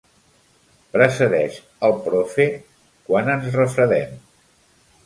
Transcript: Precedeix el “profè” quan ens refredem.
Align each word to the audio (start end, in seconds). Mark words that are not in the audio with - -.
Precedeix 0.95 1.59
el 1.89 1.95
“profè” 2.09 2.49
quan 3.11 3.33
ens 3.37 3.55
refredem. 3.61 4.19